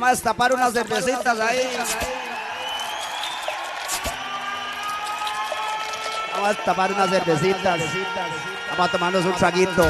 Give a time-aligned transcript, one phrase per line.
[0.00, 1.60] Vamos a destapar unas cervecitas ahí.
[6.32, 7.80] Vamos a destapar unas cervecitas.
[8.70, 9.86] Vamos a tomarnos un traguito.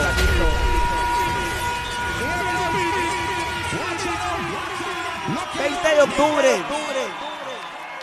[5.58, 6.56] 20 de octubre,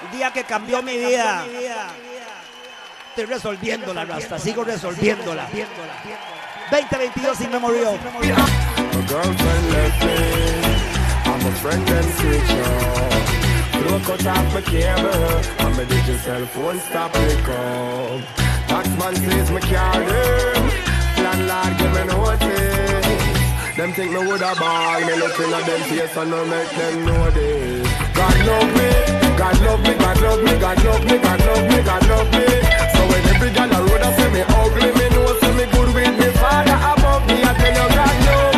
[0.06, 1.44] el día que cambió mi vida.
[3.10, 5.50] Estoy resolviendo la rasta, sigo resolviéndola.
[6.72, 8.00] 2022 y me murió.
[11.66, 12.54] I'm and switch
[13.84, 18.22] Don't cut off my cable And my digital cell phone stop pick up
[18.70, 20.06] Taxman says me carry
[21.24, 22.88] Landlord give me notice
[23.78, 27.30] them think me woulda ball, me looking at them face and no make them know
[27.30, 27.88] this.
[28.16, 28.90] God love me,
[29.38, 32.46] God love me, God love me, God love me, God love me, God love me.
[32.94, 35.94] So when every girl a road a say me ugly, me know say me good
[35.94, 37.36] with me father above me.
[37.44, 38.57] I tell you God love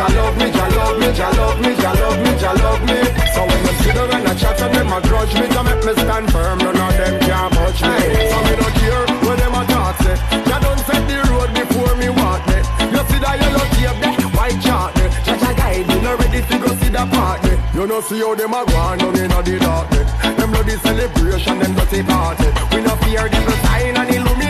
[0.00, 2.82] me, Jah love me, Jah love me, Jah love me, Jah love me, Jah love
[2.88, 2.98] me.
[3.34, 5.84] So when them sit down and a chat and them a grudge me, Jah make
[5.84, 6.58] me stand firm.
[6.58, 7.96] None of them can touch me.
[8.30, 10.16] So me no care what them a talk say.
[10.48, 12.58] Jah don't set the road before me walk me.
[12.92, 14.28] You see that yellow tape there?
[14.36, 15.06] white chart me.
[15.24, 17.54] Jah Jah guide me, no ready to go see the party.
[17.74, 20.08] You know see how them a go on down inna the darkness.
[20.36, 22.48] Them bloody celebration, them dirty party.
[22.72, 24.49] We no fear devil sign and Illuminati.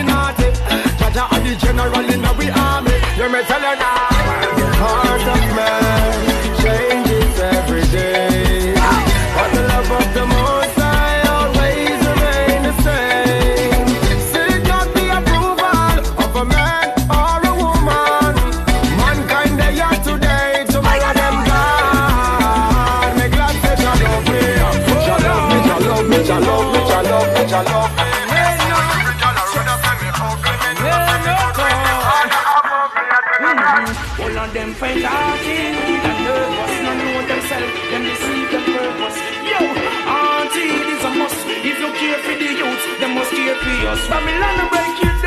[1.13, 2.95] Jah Jah are the general in the army.
[3.17, 4.07] You me tell you now.
[4.55, 6.13] The heart of man
[6.63, 8.73] changes every day,
[9.35, 13.87] but the love of the Most High always remain the same.
[14.31, 18.31] Seek not the approval of a man or a woman.
[18.95, 23.19] Mankind they are today, tomorrow them gone.
[23.35, 24.27] Glad that you love
[25.03, 28.10] you love you love me, you love me, you love me, love
[34.81, 35.77] Them faint hearted
[36.09, 39.17] and nervous, no know themselves, them deceive them purpose.
[39.45, 39.61] Yo,
[40.09, 41.37] auntie, it is a must.
[41.61, 44.01] If you care for the youth, them must care for us.
[44.09, 45.20] Babylon break you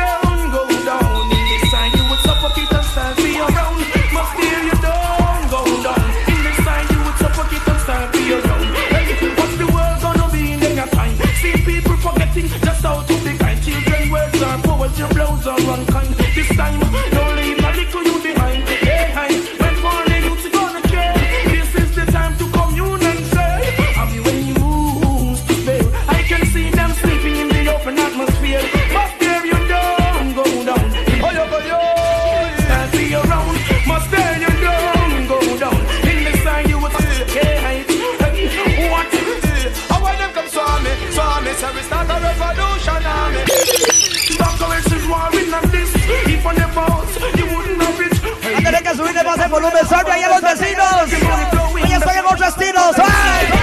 [49.45, 50.85] el volumen, sorry ahí a los vecinos.
[51.73, 52.95] Hoy estoy en otros estilos.
[52.97, 53.55] ¡Ay!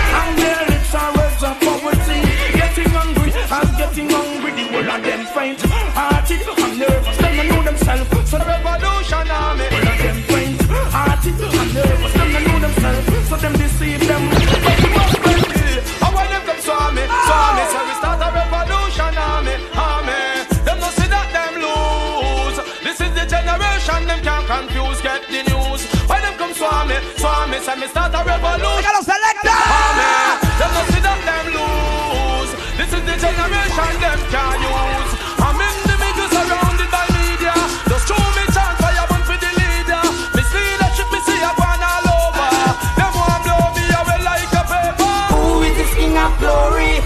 [26.62, 28.70] Why them come me, swarm me, so me start a revolution.
[28.70, 29.50] ¡Oiga los selecta!
[29.50, 30.38] army.
[30.58, 32.52] Them no see that them lose.
[32.78, 35.12] This is the generation them can't use.
[35.42, 37.54] I'm in the middle surrounded by media.
[37.90, 40.02] Just show me chance fire burn for the leader.
[40.38, 42.50] Miss leadership me see a one all over.
[42.94, 45.14] Them want blow me away like a paper.
[45.34, 47.02] Who is this king of glory?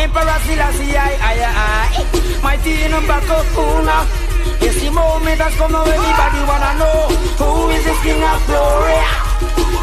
[0.00, 2.40] Emperor Selassie, I, I, I.
[2.40, 4.19] Mighty in back of Kuna.
[4.60, 7.08] Yes, the moment has come now, everybody wanna know
[7.40, 9.00] who is this king of glory?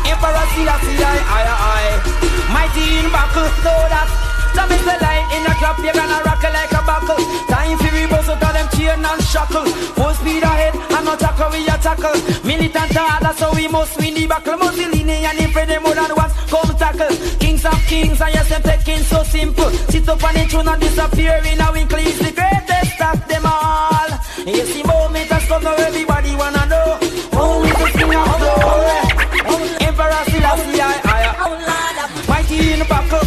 [0.05, 1.43] Emperor Selassie, I, I,
[1.73, 1.83] I.
[2.53, 4.26] Mighty in of know that.
[4.55, 7.21] Time is the light in the club, you're gonna rock it like a buckle.
[7.47, 9.65] Time for rebels out of them chain and shackle.
[9.97, 12.17] Full speed ahead, and not tackle, we a tackle.
[12.43, 14.57] Militant harder, so we must win the battle.
[14.57, 17.13] Mussolini and him for them more than once, come tackle.
[17.39, 19.69] Kings of kings, and yes, them taking so simple.
[19.91, 21.99] Sit up on the throne and disappear in a winkle.
[21.99, 24.11] He's the greatest of them all.
[24.45, 26.97] Yes, the moment has come, now everybody wanna know.
[27.35, 28.99] Who is the king of glory?
[29.85, 31.17] Emperor Selassie, I, I,
[32.27, 33.26] Mighty in the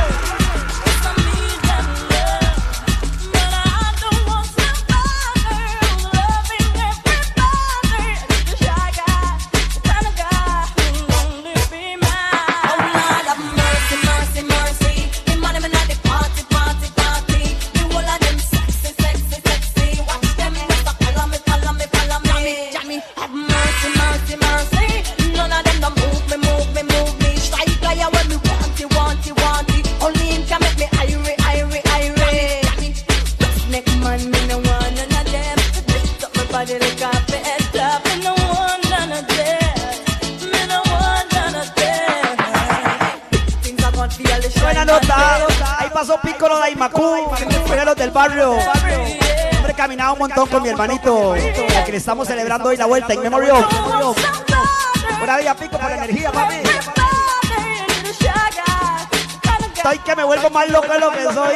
[48.41, 50.15] saludarlo.
[50.17, 51.33] montón con mi hermanito,
[51.85, 53.65] que le estamos celebrando hoy la vuelta en Memory of.
[55.17, 56.55] Buena vida, Pico, por la energía, papi.
[59.75, 61.55] Estoy que me vuelvo más loco de lo que soy.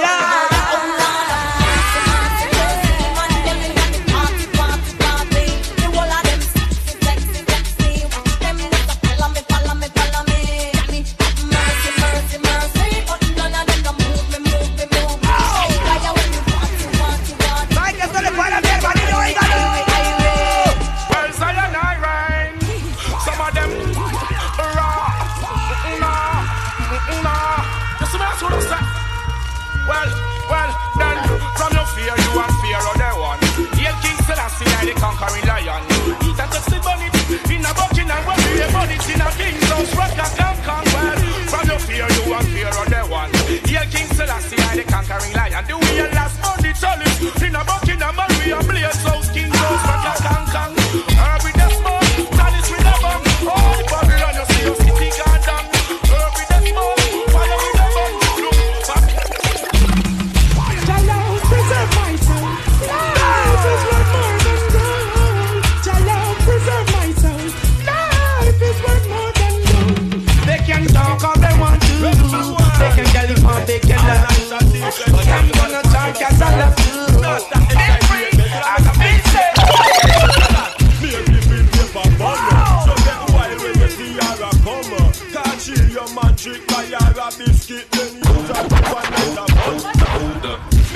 [86.46, 89.56] chick fire, a biscuit, then you drop one night a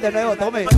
[0.00, 0.60] De nuevo, tome.
[0.60, 0.77] Ready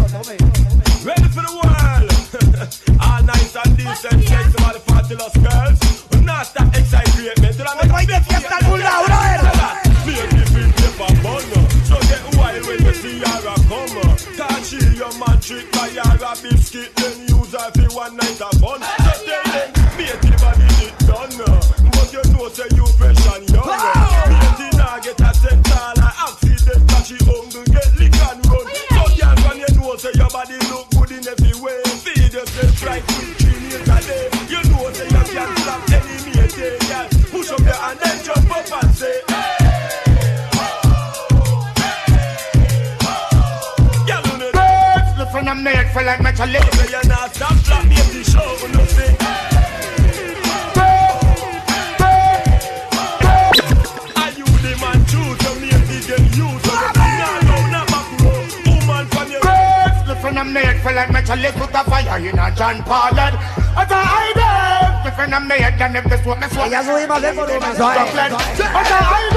[62.31, 63.35] in a John Pollard.
[63.75, 66.71] At a hide my friend I'm made and if this what me swap.
[66.71, 69.35] Ya subimos de volumen, At a hide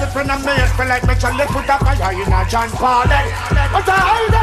[0.00, 3.28] my friend I'm made for like metal put a fire in a John Pollard.
[3.76, 4.38] At a hide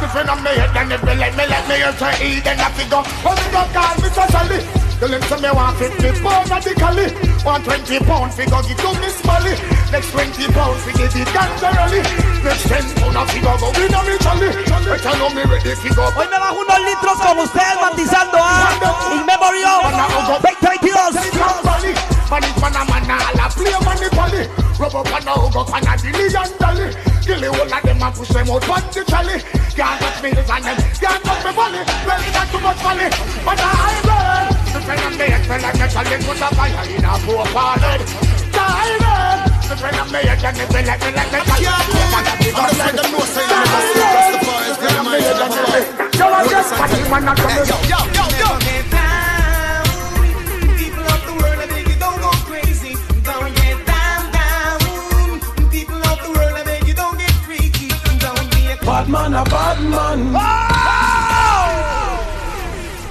[0.00, 2.60] my friend I'm made and if they let me let me hear to eat then
[2.60, 3.04] I figure.
[3.04, 4.60] Oh, me go call me Sally.
[4.96, 9.22] Tell him say me want 50 pound radically Want 20 pound figure give to Miss
[9.22, 9.54] Molly
[9.94, 12.02] Next 20 pound fi give it gangerally
[12.42, 14.50] Next 10 pound a figure go win a me chally
[14.82, 19.22] Better know me ready figure Hoy me bajo unos litros con ustedes matizando a In
[19.22, 20.90] Memory of Big 22
[22.26, 24.42] Manic man a man a la play money pally
[24.82, 26.90] Rub up on a hug up on a dilly and dolly
[27.26, 29.38] the whole of them a push them out But the trolley.
[29.70, 30.78] Can't touch me and them.
[30.98, 33.06] Can't touch me money Well, not too much money
[33.46, 37.00] But I run The friend of me It's like a trolley Put a fire in
[37.00, 38.04] a poor parted
[38.52, 41.88] Diamond The friend of me It's like a trolley Like a trolley I'm
[42.52, 45.40] gonna say them no say them never sleep That's the fire It's gonna make it
[46.20, 48.92] Yo, I just Party man not Yo, yo, yo, yo of the of
[58.44, 60.20] the a Bad man, a bad man.
[60.36, 60.76] Oh!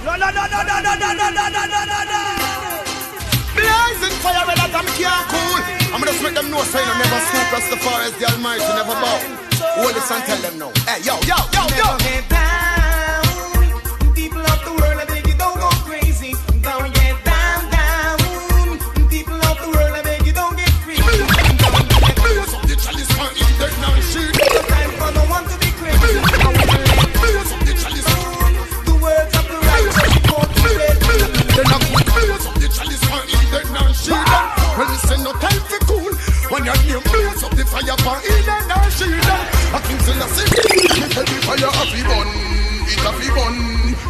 [0.05, 1.44] No, no, no, no, no, no, no, no, no, no,
[4.55, 5.59] Red hot, I'm can't cool.
[5.93, 8.95] I'm gonna make them know say no never snoop as the far the Almighty never
[8.95, 9.19] bow.
[9.81, 10.71] Hold this and tell them no.
[10.87, 12.64] Hey, yo, yo, yo, yo.
[36.65, 39.05] When your name blaze up the fire for him, then now she.
[39.05, 40.49] I think still a see.
[40.97, 42.29] Me the fire a fi burn,
[42.89, 43.55] it a fi burn,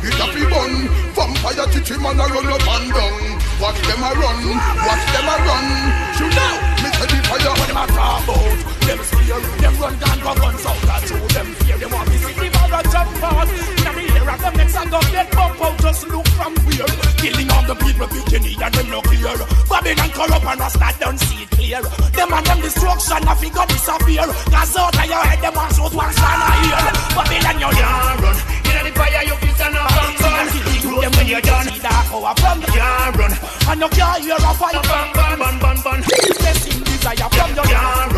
[0.07, 0.73] it a fi burn.
[1.15, 3.15] Vampire chichi man a run up and down.
[3.59, 4.39] Watch them a run,
[4.87, 5.67] watch them a run.
[6.15, 8.57] Shoot now, me tell the fire what them a talk about.
[8.87, 10.79] Them scared, them run down go guns out.
[10.87, 11.77] That's who them fear.
[11.77, 13.84] Them want me see the a jump out.
[14.25, 15.77] Inna me ear of them next and go get bump out.
[15.79, 16.89] Just look from where.
[17.21, 19.37] Killing all the people bikini and them no clear.
[19.69, 21.81] Babylon corrupt and Rasta don't see it clear.
[21.81, 24.25] Them and them destruction a figure disappear.
[24.49, 26.85] Cause out of your head them want shoot one stand a ear.
[27.13, 28.37] Babylon you can't run.
[28.65, 30.49] Inna the fire you up and.
[30.81, 31.67] Shoot them when you're done.
[31.85, 33.33] Dark hour from the can't run.
[33.69, 36.01] And you can't hear a fire bang bang bang bang bang.
[36.01, 38.14] Blessing desire from your can't run.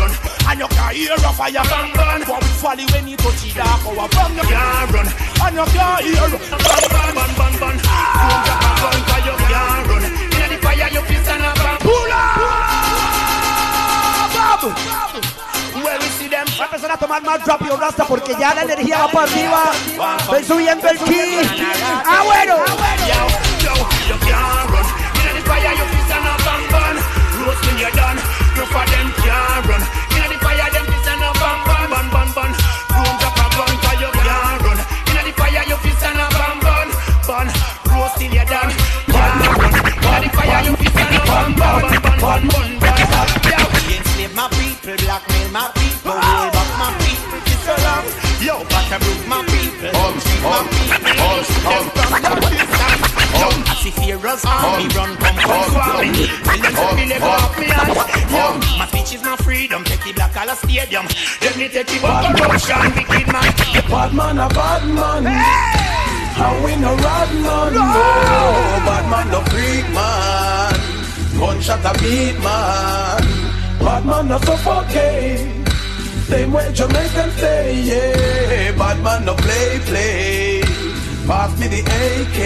[0.78, 2.22] You can't hear a fire bang bang.
[2.22, 5.08] But we folly when you touch the dark hour from your can't run.
[5.42, 7.78] And you can't hear bang bang bang bang bang.
[7.82, 10.04] Don't drop a gun 'cause you can't run.
[10.06, 12.30] Inna the fire you feel stand up and pull up.
[15.82, 16.46] Well, we see them.
[16.58, 19.72] Va a empezar a tomar más rápido, Rasta, porque ya la energía va para arriba.
[20.30, 21.40] Ven subiendo el ki.
[22.06, 22.54] Ah, bueno.
[23.10, 23.20] Yo,
[23.66, 23.74] yo,
[24.08, 24.86] you can't run.
[25.18, 26.96] Inna the fire you feel stand up and burn.
[27.44, 28.18] Roast when you're done.
[28.56, 29.82] No for them can't run.
[38.08, 38.72] Roast till you're done.
[39.12, 39.68] Can't run.
[39.68, 42.98] Inna the fire you stand up and burn, burn, burn, burn, burn.
[43.44, 43.60] Yo,
[43.92, 48.04] enslave my people, blackmail my people, roll back my people, it's so long.
[48.40, 49.92] Yo, but I broke my people,
[50.24, 51.20] treat my people,
[51.68, 53.12] them from the distance.
[53.36, 56.16] Yo, as if heroes army run, come, come, swarming.
[56.48, 57.92] Millions of me never off me hand.
[58.32, 58.44] Yo,
[58.78, 61.04] my speech is my freedom, take the black color stadium.
[61.42, 63.52] Let me take the back corruption, wicked man.
[63.90, 65.67] Bad man, a bad man.
[66.48, 67.84] And we no rad man, no.
[68.88, 70.74] Bad man, no freak man.
[71.38, 73.22] Gunshot a beat man.
[73.84, 75.40] Bad man, no suffocate.
[76.28, 78.72] Same way Jamaican say, yeah.
[78.80, 80.62] Bad man, no play, play.
[81.26, 82.38] Pass me the AK.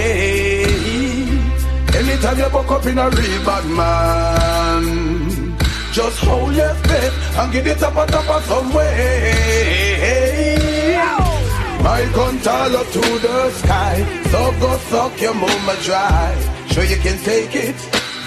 [1.95, 4.85] Anytime you buck up in a real bad man.
[5.93, 10.42] Just hold your faith and give it up on top of some way.
[11.83, 14.23] My gun tall up to the sky.
[14.31, 16.35] So go suck your mama dry.
[16.71, 17.77] Sure you can take it.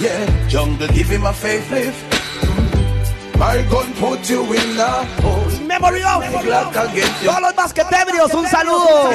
[0.02, 1.96] Yeah, jungle give him a facelift.
[2.42, 3.40] Mm.
[3.40, 5.66] My gun put you in a hole.
[5.66, 6.24] Memory of.
[6.44, 7.30] Glock against you.
[7.30, 9.12] Todos los basquetebrios, un saludo.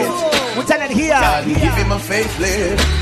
[0.57, 1.21] Mucha energía.
[1.21, 3.01] God give him a facelift.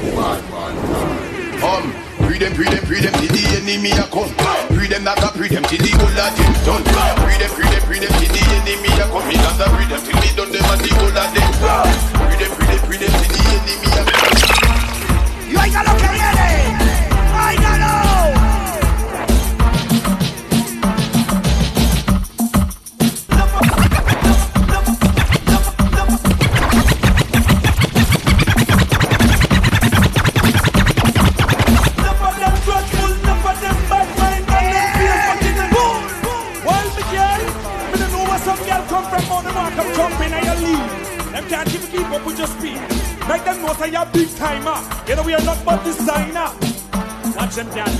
[0.00, 2.09] Free
[2.40, 4.32] them, free them, free them till the enemy a come.
[4.72, 6.82] Free them not a free them till the whole of them done.
[7.20, 9.28] Free them, free them, free them till the enemy a come.
[9.28, 11.50] Me not a free them till me done them and the whole of them.
[12.16, 14.40] Free them, free them, free them till the enemy a come.
[15.50, 16.39] Y oiga lo que viene.
[45.70, 46.50] But designer.
[47.36, 47.99] Watch them girl,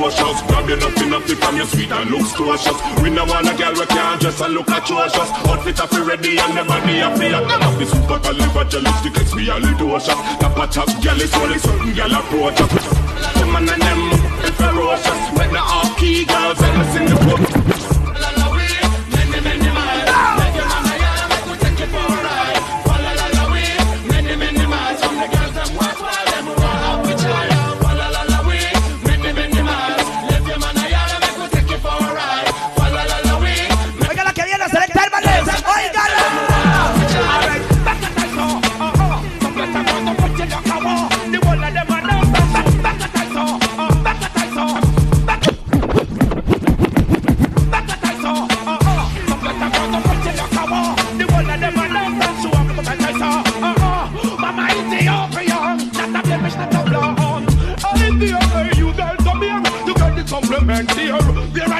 [0.00, 0.42] to a shots.
[0.42, 2.80] Grab your nothing up from your sweet and looks to a shots.
[3.02, 5.30] We no want a girl we can't dress and look at you shots.
[5.48, 7.30] Outfit up ready and the body up here.
[7.30, 10.20] Them up is super califragilistic, it's me a little a shots.
[10.40, 13.40] Tap a chop, girl is only certain girl approach us.
[13.40, 14.00] Woman and them,
[14.44, 15.20] it's ferocious.
[15.36, 17.59] When the off key girls, and us in the book.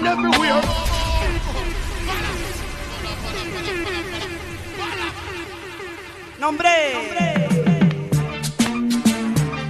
[0.01, 0.63] and everywhere.
[6.39, 6.69] Nombre.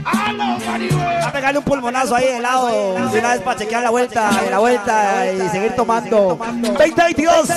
[0.04, 2.68] Va a pegarle un pulmonazo ahí de lado.
[3.10, 6.38] De una vez para chequear la vuelta, la vuelta y seguir tomando.
[6.38, 7.48] 2022.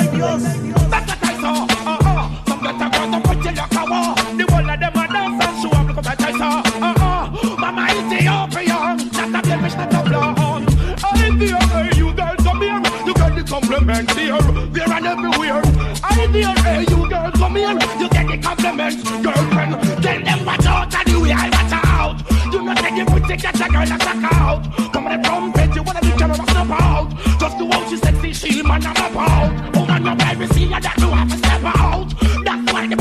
[13.94, 15.62] Compliments here, there and everywhere.
[16.04, 17.78] I dear, hey, you girl, come here.
[18.00, 20.04] You get the compliments, girlfriend.
[20.04, 22.52] Tell them watch out, and the way I watch out.
[22.52, 24.94] Do not take it, put it, get a girl and suck out.
[24.94, 27.10] Come on the trumpet, you wanna be camera step out.
[27.40, 29.76] Just do how she sexy, she man and up out.
[29.76, 32.10] Oh man, your privacy, and that you have to step out.
[32.46, 32.98] That's why the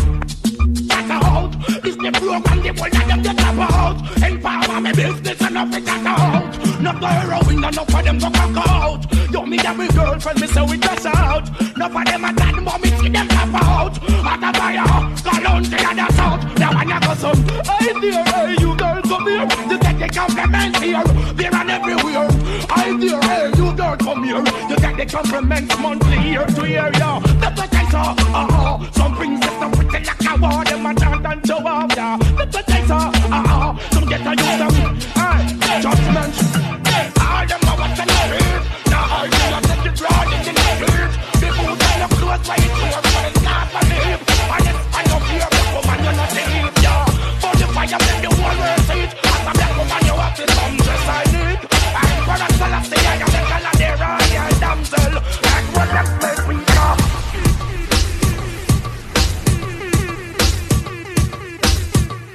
[0.88, 1.52] back out.
[1.82, 4.22] This the and the whole of them get tap out.
[4.22, 6.80] Empower me business and up it out.
[6.80, 9.11] No go heroin and no for them go cock out.
[9.52, 11.44] Me and my girlfriend, me say we just out.
[11.76, 13.92] No for them a tan, but me see them tap out.
[14.24, 16.58] At a fire, cologne to the other south.
[16.58, 17.36] Now I go some.
[17.68, 19.44] Hey dear, hey you girl, come here.
[19.68, 21.04] You take the compliments here,
[21.36, 22.30] there and everywhere.
[22.72, 24.42] Hey dear, hey you girl, come here.
[24.70, 27.20] You take the compliments monthly year to year, yo.
[27.20, 28.90] The potato, uh-huh.
[28.92, 32.16] Some princess, some pretty like a war, them a chant and show off, yeah.
[32.16, 33.90] The potato, uh-huh.
[33.90, 36.61] Some get a use them, hey, judgment.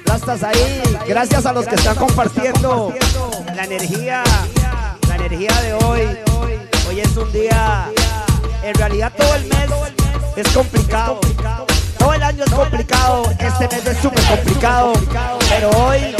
[0.08, 0.82] Rastas ahí.
[1.06, 2.94] Gracias a los que están compartiendo
[3.54, 4.24] la energía,
[5.08, 6.00] la energía de hoy.
[6.88, 7.90] Hoy es un día,
[8.62, 9.70] en realidad todo el mes
[10.36, 11.20] es complicado.
[11.98, 14.92] Todo el año es complicado, este mes es súper complicado,
[15.50, 16.14] pero hoy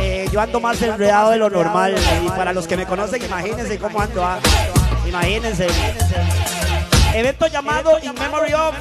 [0.00, 1.94] eh, yo ando más enredado de lo normal.
[2.26, 4.24] Y para los que me conocen, imagínense cómo ando.
[4.24, 4.38] ah.
[5.06, 5.66] Imagínense.
[7.14, 8.74] Evento llamado In Memory of.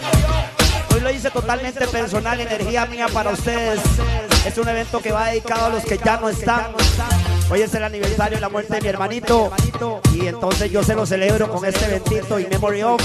[0.94, 3.80] Hoy lo hice totalmente personal, energía mía para ustedes.
[4.46, 6.74] Es un evento que va dedicado a los que ya no están.
[7.50, 9.52] Hoy es el aniversario de la muerte de mi hermanito.
[10.14, 13.02] Y entonces yo se lo celebro con este eventito In Memory of.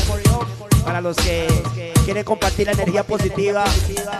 [0.84, 1.46] Para los que
[2.04, 3.64] quieren compartir la energía positiva.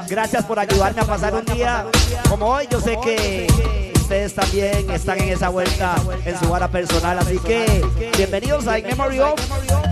[0.09, 1.87] Gracias por ayudarme a pasar un día
[2.29, 2.67] como hoy.
[2.71, 7.19] Yo sé que ustedes también están en esa vuelta en su vara personal.
[7.19, 7.85] Así que
[8.17, 9.41] bienvenidos a In Memory of.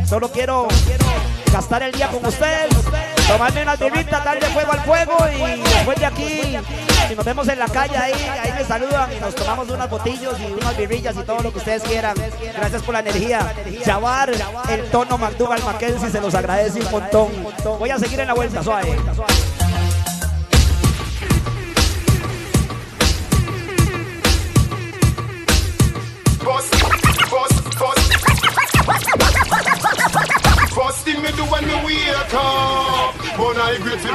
[0.09, 0.69] Solo quiero
[1.53, 2.69] gastar el día con ustedes,
[3.29, 6.59] tomarme una birritas, darle fuego al fuego y después de aquí,
[7.09, 10.35] si nos vemos en la calle ahí, ahí me saludan y nos tomamos unos botillos
[10.41, 12.15] y unas birrillas y todo lo que ustedes quieran.
[12.57, 13.55] Gracias por la energía.
[13.85, 14.31] Chavar,
[14.69, 17.29] el tono McDougall Mackenzie se los agradece un montón.
[17.79, 18.97] Voy a seguir en la vuelta, suave.
[32.37, 33.13] Ah,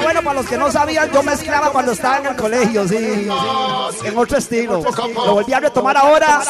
[0.02, 4.08] bueno, para los que no sabían, yo mezclaba cuando estaba en el colegio, sí, sí,
[4.08, 4.82] en otro estilo.
[5.13, 6.41] Lo volví a retomar ahora.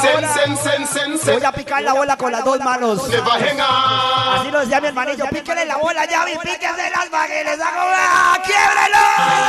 [1.26, 3.02] Voy a picar la bola con las dos manos.
[3.04, 7.60] Así lo decía mi hermanillo, píquele la bola ya, y píquese las para que les
[7.60, 9.04] haga una ¡Quiebrelo!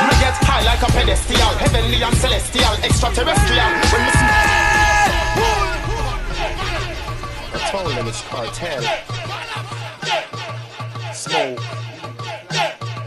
[0.09, 3.67] Me get high like a pedestal, heavenly and celestial, extraterrestrial.
[3.91, 4.11] When me
[7.53, 8.83] I told them it's cartel.
[11.21, 11.59] Smoke.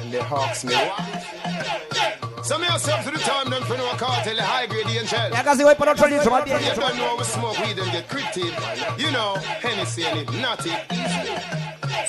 [0.01, 0.73] And they hawks me.
[2.45, 5.31] Some of yourself to the time them for no cartel, the high grade angel.
[5.33, 6.61] Ya casi voy por otro litro, más bien.
[6.63, 8.55] You don't know we smoke weed and get cryptid.
[9.01, 11.64] You know, Hennessy and it, naughty.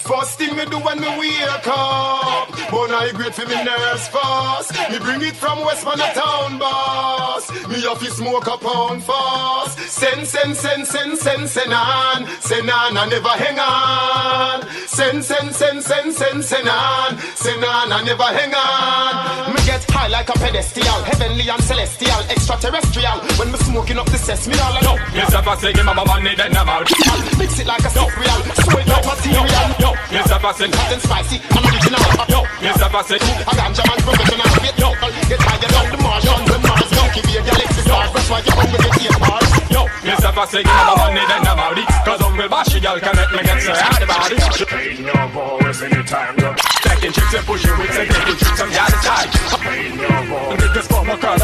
[0.05, 4.71] First thing me do when me wake up But I great for me nerves fast
[4.91, 7.49] Me bring it from Westman a town boss.
[7.67, 12.27] Me have to smoke a pound fast Send, send, send, send, send, send on.
[12.41, 14.67] Send on and never hang on.
[14.85, 17.17] Send, send, send, send, send, send on.
[17.33, 19.53] Send on and never hang on.
[19.55, 20.99] Me get high like a pedestal.
[21.05, 23.17] Heavenly and celestial, extraterrestrial.
[23.39, 25.41] When me smoking up the sesame all Yo, Mr.
[25.41, 26.91] Passy, give me my money, then I'm out.
[27.39, 28.39] Mix it like a cereal.
[28.67, 30.37] Sweat like material Mr.
[30.39, 32.87] Passy, Hot and spicy, I'm original yo, Mr.
[32.91, 34.89] Passy, A ganja man professional Yo,
[35.29, 38.55] get higher than the Martian When Mars Monkey be a galaxy star That's why you're
[38.55, 40.31] hungry to eat bars yo, Mr.
[40.55, 41.75] Give me my money, then I'm out.
[42.05, 44.39] Cause Uncle Bashy, girl, can make me get so hard about it.
[44.71, 46.55] Ain't no boys anytime go.
[46.83, 49.31] Taking chicks and pushing with and taking tricks and got side.
[49.67, 50.59] Ain't no boys.
[50.61, 51.41] Niggas for my cause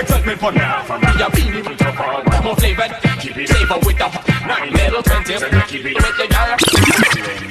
[0.00, 0.82] Excitement for now.
[0.82, 2.44] Be a beanie with a fog.
[2.44, 2.92] More flavored.
[3.46, 4.29] Savor with the
[6.16, 6.56] the girl.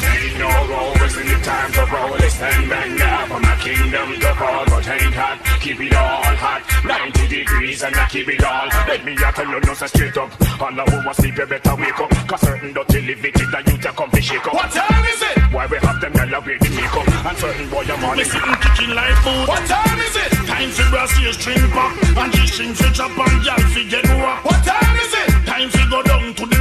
[0.10, 1.00] Ain't no.
[2.30, 4.66] Stand back now for my kingdom to fall.
[4.66, 5.38] But hot.
[5.60, 6.62] Keep it all hot.
[6.86, 8.68] 90 degrees and I keep it all.
[8.88, 10.32] Let me tell you straight up.
[10.62, 12.00] All the sleep you better wake
[12.38, 12.74] certain
[13.06, 13.34] living
[14.00, 14.54] come to shake up.
[14.54, 15.38] What time is it?
[15.52, 17.84] Why we have them the makeup And certain boy
[18.24, 19.26] Sitting kicking like.
[19.48, 20.32] What time is it?
[20.48, 21.92] Time for string pop
[22.24, 24.46] and this string fi chop and gyal fi get wop.
[24.46, 25.30] What time is it?
[25.46, 26.59] Time fi go down to the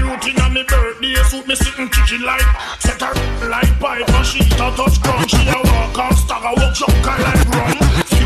[1.34, 2.42] of me sitting kitchen like
[2.78, 6.74] Set her like pipe and she a touch ground She a walk and stagger walk
[6.74, 8.17] junker like rum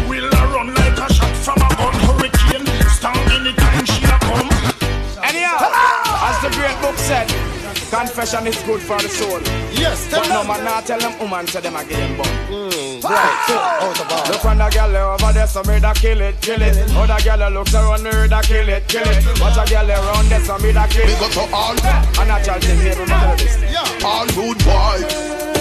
[8.32, 9.40] confession is good for the soul.
[9.72, 12.26] Yes, But no man not tell them woman say them a get them bum.
[12.48, 14.32] Mm, right, so out of all.
[14.32, 16.76] Look on the girl over there, so me da kill it, kill it.
[16.96, 19.40] Other girl looks around me, da kill it, kill it.
[19.40, 21.20] Watch a girl around there, so me da kill We it.
[21.20, 21.76] go to all,
[22.20, 23.56] And I tell them, never mind this.
[23.70, 24.98] yeah, all good boy,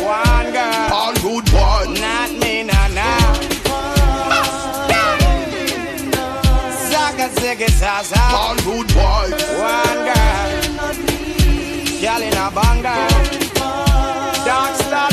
[0.08, 1.84] One girl, all good boy.
[2.00, 3.34] not me, nah, nah.
[6.90, 8.20] Saga, ziggy, zaza.
[8.32, 9.28] All good boy,
[9.60, 10.61] One girl,
[12.02, 13.08] girl in a banger.
[14.44, 15.11] Dark start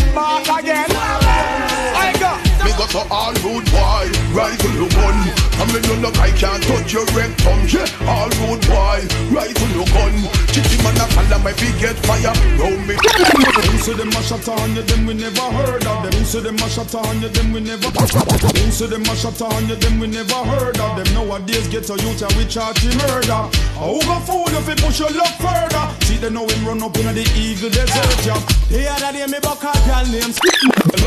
[2.93, 4.05] go to all good boy.
[4.33, 5.17] Rifle your gun,
[5.61, 7.59] and me no guy can't touch your rectum.
[7.69, 9.01] Yeah, all good boy.
[9.31, 10.15] Rifle your gun,
[10.53, 12.33] chichi man a follow my feet get fire.
[12.59, 16.13] Round me, Them say them a shot on you, them we never heard of them.
[16.13, 17.91] Them say them a shot on you, them we never.
[17.91, 21.09] Them say them a shot on you, them we never heard of them.
[21.15, 23.49] Nowadays get a youth and we charge him murder.
[23.79, 25.87] Who go fool if he push your luck further?
[26.07, 28.41] See they know him run up in the eagle desert, yeah.
[28.69, 30.39] The other day me buck a girl named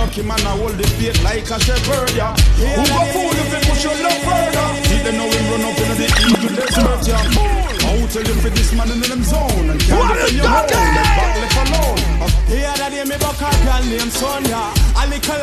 [0.02, 2.36] Lucky man I hold the bait like a shepherd, yeah.
[2.60, 4.68] Who go fool if he push your luck further?
[4.88, 7.88] See they know him run up in the eagle desert, yeah.
[7.88, 9.70] I will tell you for this man in them zone.
[9.72, 10.68] And can't defend your home.
[10.68, 12.00] Back left alone.
[12.52, 14.76] The other day me buck a girl named Sonia.
[15.00, 15.40] A little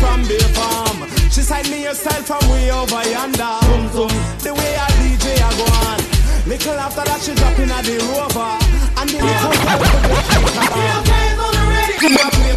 [0.00, 0.98] from Bay Farm.
[1.32, 3.56] She signed me a style from way over yonder.
[3.64, 4.12] Zoom zoom.
[4.44, 6.00] The way a DJ a go on.
[6.44, 8.60] Little after that she drop in a the rover.
[9.00, 9.18] And the
[10.84, 11.34] She a play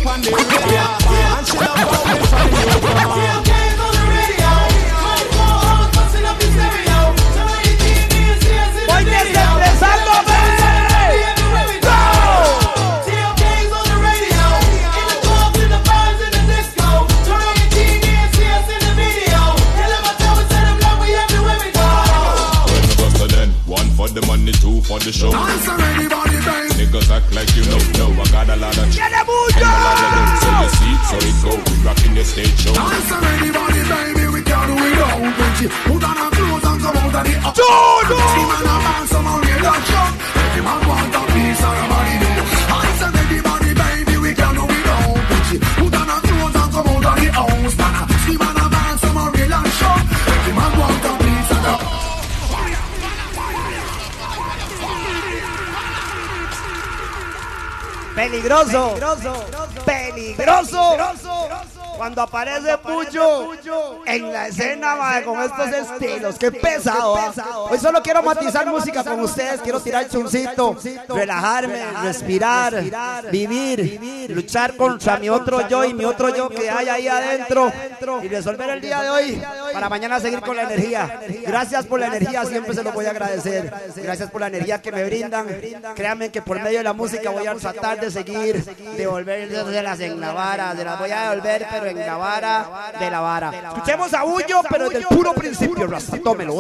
[0.08, 0.97] on the radio
[1.38, 3.47] 看起来我会烦你
[58.48, 58.96] Peligroso.
[59.86, 60.96] Peligroso.
[61.98, 63.50] Cuando aparece Pucho
[64.08, 66.38] en la escena, mae, con estos estilos.
[66.38, 67.18] Qué pesado.
[67.70, 69.62] Hoy solo quiero matizar música con ustedes.
[69.62, 70.78] Quiero tirar chuncito,
[71.10, 72.84] relajarme, respirar,
[73.30, 77.72] vivir, luchar contra mi otro yo y mi otro yo que hay ahí adentro
[78.24, 79.44] y resolver el día de hoy
[79.74, 81.20] para mañana seguir con la energía.
[81.46, 83.72] Gracias por la energía, siempre se lo voy a agradecer.
[83.96, 85.48] Gracias por la energía que me brindan.
[85.96, 88.64] Créanme que por medio de la música voy a tratar de seguir,
[88.96, 90.76] devolvérselas en la vara.
[90.76, 93.52] Se las voy a devolver, pero en la vara de la vara.
[93.74, 95.88] Escuchemos a Bullo, pero desde el puro principio.
[95.88, 96.54] Rasta, tómelo.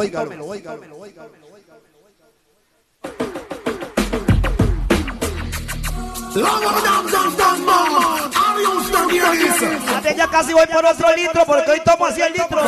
[9.86, 12.62] Fíjate, Ya casi voy por otro litro, porque hoy tomo así el litro.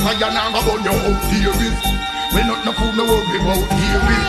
[0.00, 1.78] Fire now go burn your out Davis.
[2.32, 4.28] Well, not no fool, no worry about Davis.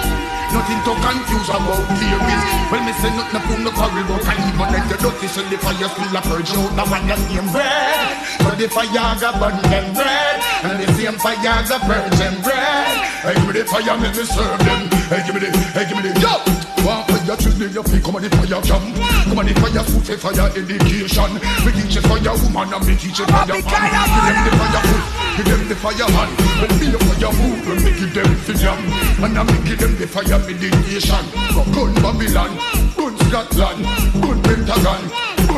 [0.52, 2.44] Nothing to confuse about Davis.
[2.72, 4.28] Well, me say not no fool, no quarrel about.
[4.28, 6.72] And even let the dirty set the fire still a purge out.
[6.76, 8.12] The one that name bread.
[8.44, 10.38] But the fire go burn them bread.
[10.68, 13.12] And the same fire go purge them bread.
[13.24, 14.82] Hey, give me the fire, make me serve them.
[15.08, 16.71] Hey, give me the, hey, give me the, yo!
[16.82, 18.86] One fire children, you feel come on the fire camp.
[19.30, 21.32] Come on the fire food, for fire education.
[21.62, 23.62] We teach a fire woman and we teach a fire man.
[23.62, 25.06] Give them the fire food,
[25.38, 26.32] give them the fire hand.
[26.58, 28.80] When me a fire food, when me give them freedom.
[29.22, 31.26] And I me give them the fire meditation.
[31.70, 32.52] Gun Babylon,
[32.98, 33.80] gun Scotland,
[34.18, 35.02] gun Pentagon,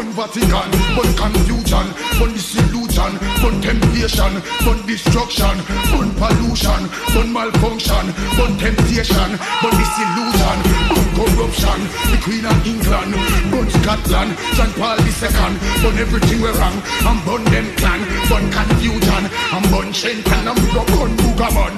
[0.03, 1.87] gun Vatican, gun confusion,
[2.19, 3.11] gun disillusion,
[3.41, 4.33] gun temptation,
[4.65, 5.55] gun destruction,
[5.91, 6.81] gun pollution,
[7.13, 9.29] gun malfunction, gun temptation,
[9.61, 10.57] gun disillusion,
[10.91, 11.79] gun corruption,
[12.11, 13.13] the Queen of England,
[13.51, 19.23] burn Scotland, John Paul II, burn everything we're wrong, and burn them clan, burn confusion,
[19.55, 21.75] and burn Shenton, and we go burn Boogaman,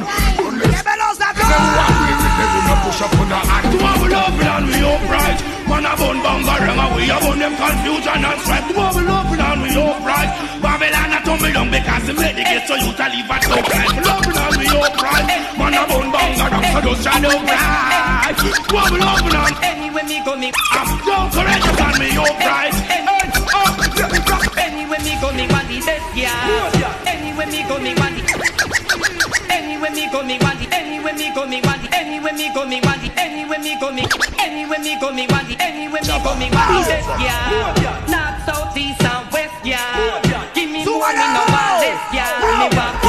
[1.34, 3.66] burn let's them one way with them, we no push up on the hand.
[3.72, 5.40] To have love and we upright.
[5.66, 8.68] Man a bun bangarang and we a bun them confusion and strife.
[8.70, 10.30] To have love and we upright.
[10.62, 13.98] Babylon a tumble down because the make the ghetto youth a live a tough life.
[14.06, 15.26] Love and we upright.
[15.58, 18.36] Man a bun bangarang so just shine upright.
[18.36, 22.76] To have love and Anyway me go me don't correct us and me upright.
[24.58, 28.25] Anyway me go me want the best yeah Anyway me go me want
[29.56, 32.66] Anyway me go me want the Anyway me go me want the Anyway me go
[32.68, 34.04] me want the Anyway me go me
[34.38, 38.04] Anyway me go me want the Anyway me go me want the best yeah.
[38.12, 40.52] North, south, east and west yeah.
[40.54, 42.36] Give me more me no want less yeah.
[42.44, 43.05] Me want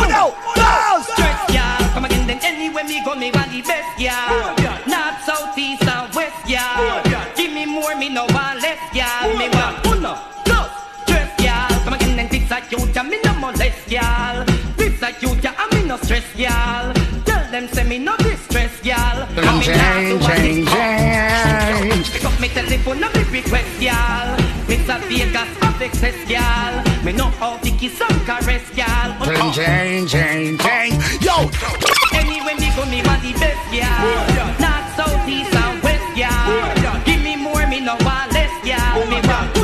[16.38, 16.92] y'all
[17.24, 23.02] Tell them say me no distress y'all nah do change, it- Pick up me telephone
[23.04, 24.98] and me request y'all Mr.
[25.08, 29.64] Vegas of excess y'all Me know how to kiss and caress y'all oh, Change, oh.
[29.64, 31.22] change, change, change.
[31.22, 31.50] Yo,
[32.12, 34.56] Anyway, me go me want the best, yeah.
[34.58, 37.02] North, south, east and west, yeah.
[37.04, 38.94] Give me more, me no want less, yeah.
[39.08, 39.55] Me want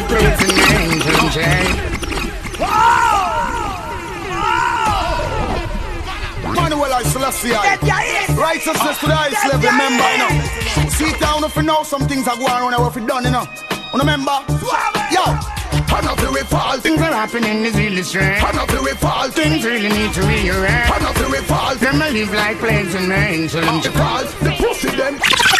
[0.00, 1.76] like and change, change, change.
[6.44, 7.78] Manuel I Selassie I.
[8.36, 10.88] Righteousness to the highest level, remember, you know.
[10.90, 13.30] See down if you know some things are going on around if you done, you
[13.30, 13.46] know.
[13.94, 14.36] Remember?
[15.10, 15.24] Yo!
[15.88, 16.78] Turn up the fall.
[16.78, 18.40] Things are happening is really strange.
[18.40, 19.28] Turn up the fall.
[19.30, 20.90] Things really need to rearrange.
[20.92, 21.74] Turn up the fall.
[21.76, 24.24] Them a live like plagues and them fall.
[24.44, 25.55] The pussy them.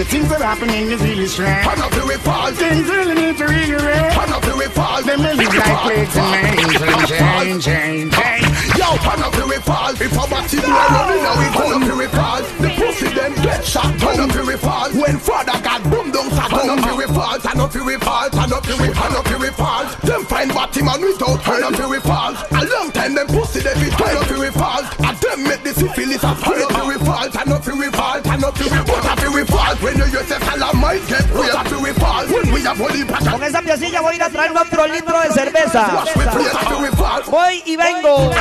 [0.00, 1.66] The things that happening is really strange.
[1.66, 2.50] Turn up the fall.
[2.52, 4.14] Things really need to rearrange.
[4.14, 5.02] Turn up the fall.
[5.02, 8.69] Them a live like plagues and them change, change, change.
[8.80, 9.92] Yo, turn up the fall.
[9.92, 12.40] If a batty boy running now, we turn up the fall.
[12.64, 13.92] The pussy them get shot.
[14.00, 14.88] Turn up the fall.
[14.96, 16.48] When father got boom down, shot.
[16.48, 17.36] Turn up the fall.
[17.36, 18.30] Turn up the fall.
[18.32, 18.80] Turn up fall.
[18.96, 19.84] Turn up the fall.
[20.00, 22.32] Them find batty man without turn up the fall.
[22.32, 24.82] A long time them pussy them be turn up the fall.
[25.04, 27.28] And them make the syphilis a turn up the fall.
[27.28, 28.18] Turn up the fall.
[28.24, 28.84] Turn up the fall.
[28.88, 29.76] What up the fall?
[29.84, 32.24] When you use the salam might get real up the fall.
[32.32, 33.28] When we have holy pattern.
[33.28, 35.84] Con esa piecilla voy a ir a traer otro litro de cerveza.
[36.00, 37.22] Wash me place up fall.
[37.28, 38.32] Voy y vengo.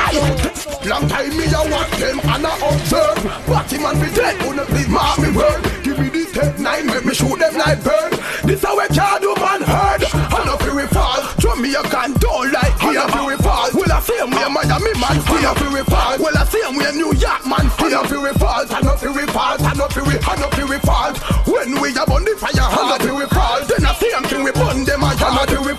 [0.85, 3.19] Long time me a watch them and I observe.
[3.45, 5.61] Batty man be dead, wanna be mark me word.
[5.83, 8.13] Give me the tech nine, make me shoot them like bird.
[8.47, 11.21] This how we can do man heard I know fi we fall.
[11.37, 13.69] Show me a gun, don't like here fi we fall.
[13.73, 16.15] Well I him where Miami man still fi we fall.
[16.17, 18.65] Well I him where New York man still fi we fall.
[18.69, 21.13] I know fi we fall, I know fi we, I know fi we fall.
[21.45, 23.59] When we a burn the fire, I know fi we fall.
[23.67, 25.73] Then I him thing we burn them, I know fall we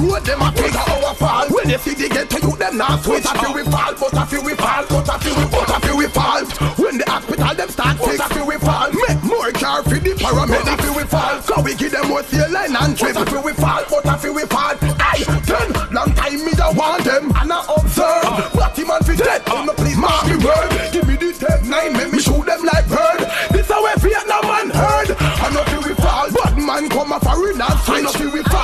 [0.00, 1.46] road them a take our fall.
[1.48, 3.24] When they see they get to you, them not switch.
[3.24, 5.70] But a few we fall, but a few we fall, but a few we, but
[5.70, 6.44] a few we fall.
[6.76, 8.90] When the hospital them start fix, but a few we fall.
[8.92, 10.64] Make more care for the paramedic.
[10.64, 13.14] But a few we fall, so we give them more line and trip.
[13.14, 14.74] But a few we fall, but a few we fall.
[15.00, 18.24] Aye, then long time me don't want them and I observe.
[18.24, 18.50] Uh.
[18.54, 20.70] But the man fi dead, oh no please mark me word.
[20.92, 23.20] Give me the dead nine, make me shoot them like bird.
[23.52, 25.08] This how every Vietnam man heard.
[25.18, 27.98] I know feel we fall, but man come a foreign and switch.
[27.98, 28.55] I know feel we fall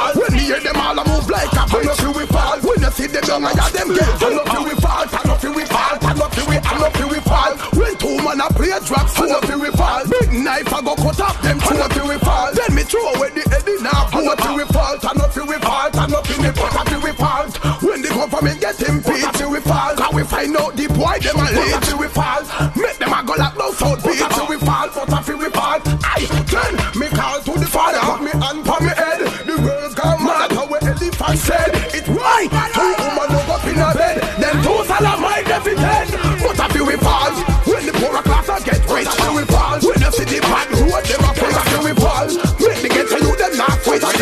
[2.96, 6.56] them get Turn up till we fall, turn up we fall Turn up till we,
[6.60, 10.02] turn up till we fall When two man a play drop, turn up we fall
[10.06, 13.14] Big knife I go cut off them, turn up till we fall Then me throw
[13.14, 16.28] away the in a Turn up till we fall, turn up we fall Turn up
[16.28, 17.46] in the butter till we fall
[17.80, 21.16] When the government get him feet till we fall Cause we find out the boy
[21.18, 22.42] them a lead till we fall
[22.76, 26.28] Make them a go like no South till we fall Butter till we fall Aye,
[26.52, 30.20] then me call to the father Put me hand on me head The girls gone
[30.24, 31.71] mad How we elephant said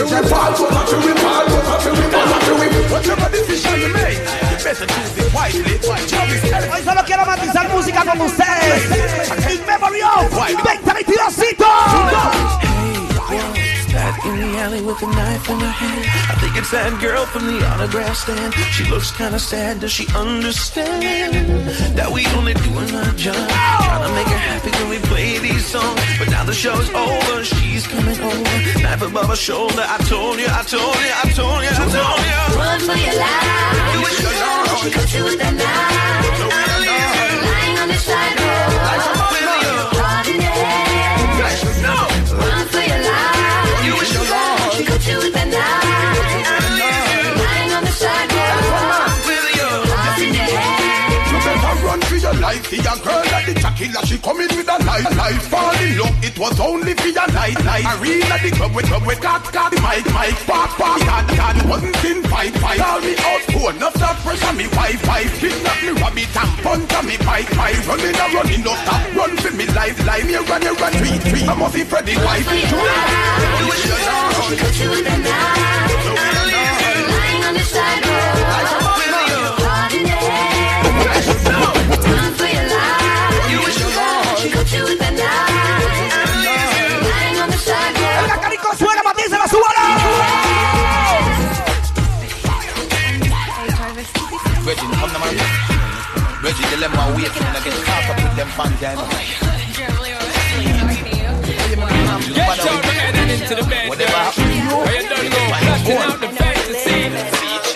[0.01, 2.27] not quit Till we fall But a few we fall But a few we fall
[2.31, 4.19] But a few we Whatever decision you make
[4.51, 5.81] You better choose it wisely
[6.71, 8.85] Hoy solo quiero matizar música con ustedes.
[9.51, 11.65] In memory of 2022.
[13.93, 16.05] Back in the alley with a knife in her hand.
[16.31, 18.55] I think it's that girl from the autograph stand.
[18.71, 19.81] She looks kinda sad.
[19.81, 21.03] Does she understand
[21.97, 23.49] that we only doing our job?
[23.87, 26.01] Trying to make her happy when we play these songs.
[26.19, 27.00] But now the show's over.
[29.01, 29.81] Coming above her shoulder.
[29.81, 32.37] I told you, I told you, I told you, I told you.
[32.61, 33.97] Run for your life.
[33.97, 34.77] You wish you know.
[34.77, 36.37] She cut you with that knife.
[37.49, 38.77] Lying on the sidewalk.
[39.97, 40.37] Heart in
[52.71, 55.43] For your girl like the Chakila She come in with a life Life.
[55.51, 57.83] Fall in love It was only for your night Night.
[57.99, 61.67] Arena the club with club with got got the mic mic Pop pop Had had
[61.67, 62.79] wasn't in fight fight.
[62.79, 65.35] Call me out phone Enough stop pressure me wife wife.
[65.43, 69.03] Kidnap me rabbit and punch on me bike bike Running and running No stop.
[69.19, 70.27] Run for me life Life.
[70.31, 71.49] Me run you run Tweet tweet.
[71.51, 74.47] I must be Freddy wife You wish you know.
[74.47, 75.91] She cut you with that knife.
[75.91, 76.60] Lying
[94.71, 95.35] Reggie, come the man.
[96.47, 98.47] Reggie, they let my wait and I get caught up with them.
[98.55, 99.03] I know.
[102.31, 103.89] Get your head and into the bed.
[103.89, 104.71] Whatever happened to you?
[104.71, 105.43] Where you done go?
[105.51, 107.11] Blasting out the fantasy.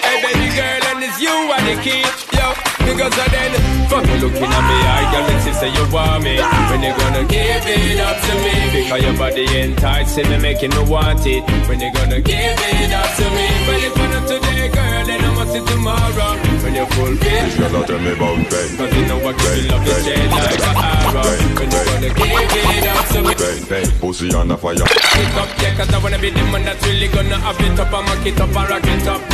[0.07, 2.07] Hey, baby girl, and it's you and the key.
[2.31, 2.55] Yo,
[2.95, 3.53] because of then,
[3.91, 4.79] fuck you looking at me.
[4.87, 6.39] I got me say you want me.
[6.71, 8.55] When you gonna give it up to me?
[8.71, 11.43] Because your body enticing me, making me want it.
[11.69, 13.47] When you gonna give it up to me?
[13.67, 16.39] When you gonna today, girl, then I must see tomorrow.
[16.63, 17.59] When you full bitch.
[17.59, 18.69] Girl, tell me about Ben.
[18.79, 21.27] Cause you know what you love the shade like an arrow.
[21.59, 23.35] When you gonna give it up to me?
[23.35, 24.75] Ben, Ben, pussy on the fire.
[24.75, 27.93] it up, yeah, cause I wanna be the man that's really gonna have it up
[27.93, 29.34] and mock it up and rock it up,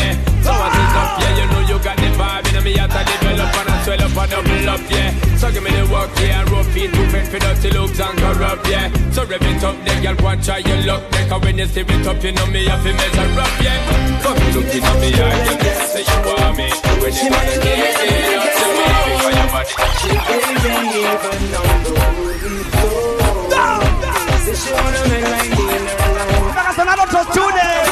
[8.61, 9.13] and corrupt, yeah.
[9.13, 11.85] So rev it up, then girl, watch how you look, then cause when you steer
[11.89, 14.21] it up, you know me have to measure up, yeah.
[14.21, 16.69] Fuck you looking at me, I can say you want me.
[17.01, 21.93] When you wanna give it up to me, because your body, she even on the
[22.21, 23.19] wooden floor.
[24.45, 26.55] Say she wanna make like dinner alone.
[26.55, 27.81] Van a sonar otros tunes.
[27.81, 27.90] Así.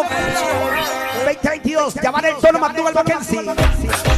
[0.00, 0.08] Of
[1.24, 2.00] 2022.
[2.02, 3.40] Llamar el tono Mackenzie.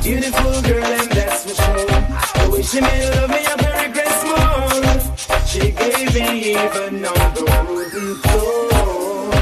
[0.02, 1.86] Beautiful girl, and that's for sure.
[1.86, 5.02] The way she made love me up every Christmas.
[5.50, 9.32] She gave me even on the wooden floor.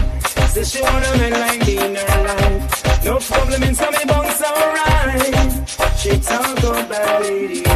[0.48, 3.04] Says she wanna make like dinner life.
[3.04, 5.68] No problem in some bunks alright.
[5.96, 7.69] She talk about it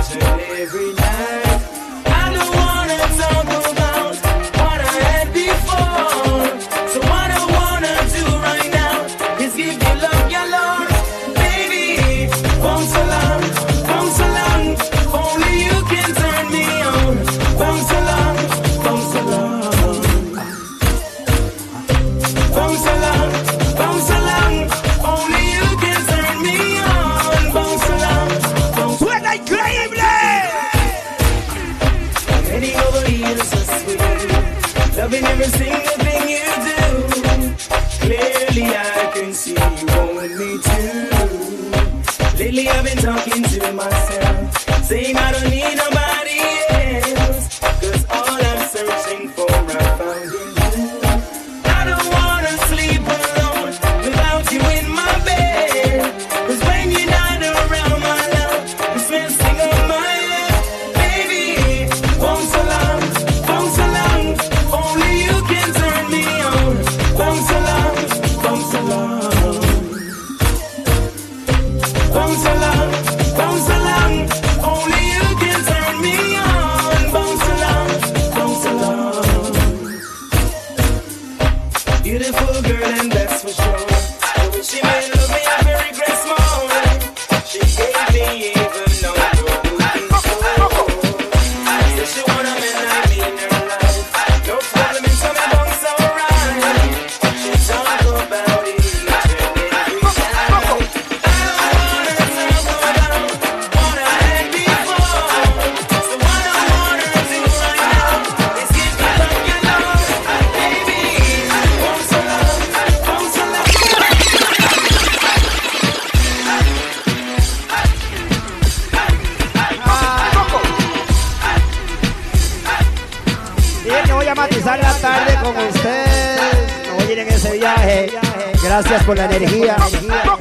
[129.55, 129.77] energía.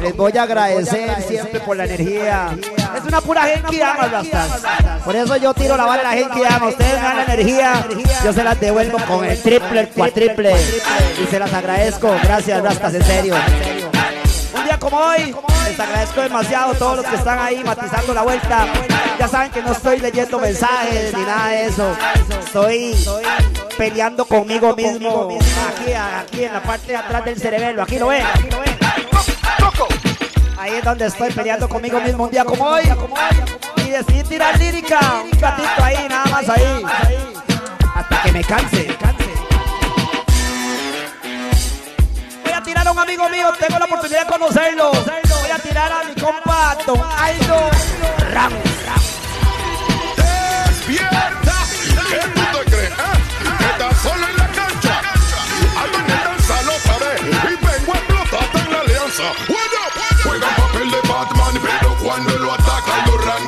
[0.01, 2.57] Les voy a agradecer siempre por la energía.
[2.95, 4.61] Es una pura gente que ama Rastas.
[5.03, 6.67] Por eso yo tiro la bala a la gente que ama.
[6.67, 7.87] Ustedes me dan la energía.
[8.23, 10.55] Yo se las devuelvo con el triple, el cuatriple.
[11.21, 12.15] Y se las agradezco.
[12.23, 13.35] Gracias, Rastas, en serio.
[14.55, 15.35] Un día como hoy,
[15.67, 18.67] les agradezco demasiado a todos los que están ahí matizando la vuelta.
[19.19, 21.97] Ya saben que no estoy leyendo mensajes ni nada de eso.
[22.45, 22.95] Estoy
[23.77, 25.29] peleando conmigo mismo.
[25.67, 27.83] Aquí, aquí en la parte de atrás del cerebelo.
[27.83, 28.23] Aquí lo ven.
[30.57, 32.83] Ahí es donde estoy peleando conmigo mismo un día como hoy.
[33.85, 34.99] Y decidí tirar lírica.
[35.31, 36.83] Un ratito ahí, nada más ahí.
[37.95, 38.97] Hasta que me canse.
[42.43, 44.91] Voy a tirar a un amigo mío, tengo la oportunidad de conocerlo.
[44.91, 47.69] Voy a tirar a mi compa Don Aldo
[48.31, 48.59] Ramos.
[50.15, 51.55] ¡Despierta!
[52.09, 52.89] ¿Qué tú te crees?
[52.91, 52.93] eh?
[53.57, 55.01] Que estás solo en la cancha.
[55.81, 57.19] Algo en el danza lo sabe.
[57.21, 59.23] Y vengo a explotarte en la alianza.
[62.03, 63.43] Cuando lo ataca lo ran.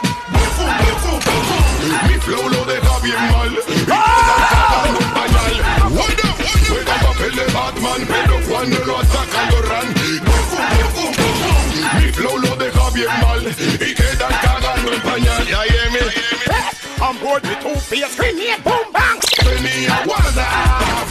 [2.07, 3.51] Mi flow lo deja bien mal.
[3.51, 4.03] Y quedan
[4.49, 5.55] cagando en pañal.
[6.67, 9.87] Juega, papel de Batman, pero cuando lo ataca lo ran.
[11.99, 13.45] Mi flow lo deja bien mal.
[13.45, 15.45] Y quedan cagando en pañal.
[15.45, 15.99] Ya, yeah, me.
[17.01, 19.19] I'm bored with two face grenade, boom bang.
[19.43, 20.47] Tenía guarda,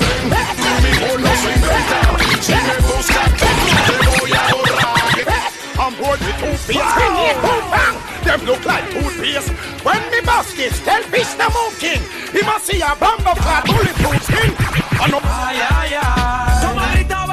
[0.01, 1.99] ven, conmigo no se inventa.
[2.41, 2.94] Si me
[6.45, 7.97] Boom bang.
[8.25, 9.51] Them look like toothpaste.
[9.83, 12.01] When me baskets, tell fish the king.
[12.33, 14.55] He must see a bumper clad bulletproof skin.
[15.01, 15.21] I know.
[15.23, 16.61] Ay, ay, ay.
[16.63, 17.24] Como gritaba.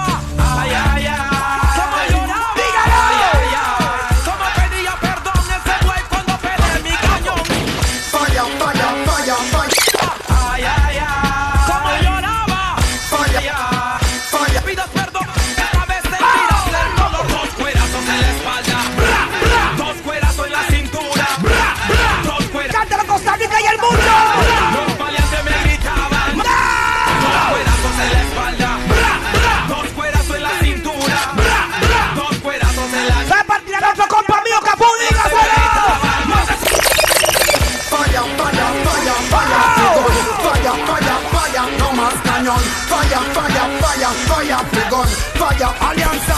[44.62, 45.08] Falla, figón.
[45.36, 46.36] Falla, alianza.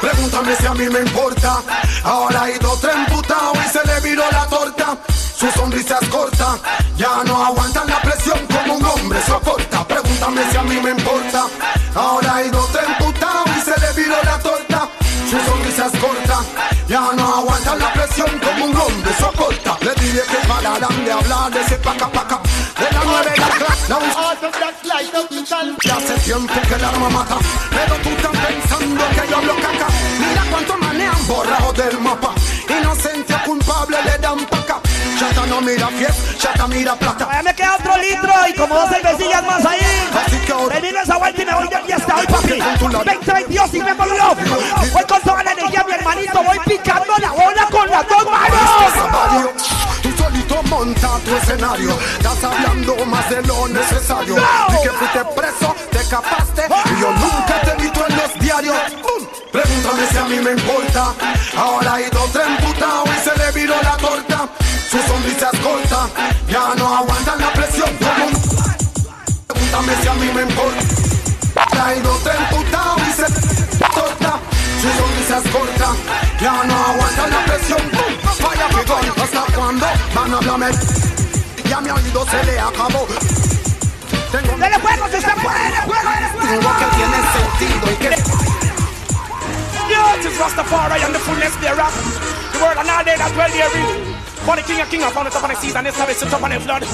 [0.00, 1.62] Pregúntame si a mí me importa.
[2.04, 4.96] Ahora ha ido otro emputado y se le viró la torta.
[5.38, 6.56] Su sonrisa es corta,
[6.96, 9.84] ya no aguantan la presión como un hombre soporta.
[9.88, 11.46] Pregúntame si a mí me importa.
[11.94, 14.88] Ahora ha ido otro emputado y se le viró la torta.
[15.30, 16.38] Su sonrisa es corta,
[16.88, 19.76] ya no aguantan la presión como un hombre soporta.
[19.80, 22.40] Le dije que pararan de hablar de ese paca paca.
[22.78, 23.98] De la nueve la cla- la
[25.84, 27.36] Ya hace tiempo que el arma mata,
[27.70, 29.86] pero tú estás pensando que yo hablo caca.
[30.18, 32.34] Mira cuánto manejan borrado del mapa.
[32.68, 34.80] Inocente o culpable le dan paca.
[35.20, 37.28] Chata no mira fiesta, chata mira plata.
[37.32, 39.80] Ya me queda otro litro y como dos cervecillas más ahí.
[40.26, 42.58] Así que ahora Termino esa vuelta y me voy de fiesta hoy, papi.
[42.90, 44.34] 2022 y me voló.
[44.92, 46.42] Voy con toda la energía, mi hermanito.
[46.42, 49.81] Voy picando la bola con las dos manos.
[50.68, 51.98] Monta tu escenario.
[52.18, 54.36] Estás hablando más de lo necesario.
[54.36, 56.62] Y que fuiste preso, te escapaste
[56.96, 58.76] y yo nunca te he visto en los diarios.
[59.52, 61.14] Pregúntame si a mí me importa.
[61.56, 64.48] Ahora hay dos emputados y se le viró la torta.
[64.90, 66.08] Su sonrisa es corta,
[66.48, 67.90] ya no aguantan la presión.
[69.46, 70.82] Pregúntame si a mí me importa.
[71.84, 73.24] Hay dos emputados y se
[73.78, 74.40] torta.
[74.80, 75.94] Su sonrisa es corta,
[76.40, 77.51] ya no aguantan la presión.
[79.72, 79.80] ¡Bum!
[79.80, 80.66] Falla pegón, ¿hasta van a hablarme?
[81.68, 83.06] Ya mi oído se le acabó.
[84.30, 85.72] Tengo ¡Dale fuego si se puede!
[86.40, 88.42] Tengo que tiene sentido y que
[90.22, 91.92] it is Rastafari and the fullness thereof.
[92.52, 94.14] The world and all they that dwell therein.
[94.44, 96.26] For the king of king upon the top of the seas and the service the
[96.26, 96.84] top of the flood.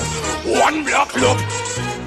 [0.47, 1.39] One block look.